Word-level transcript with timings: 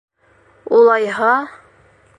Улайһа... 0.79 1.31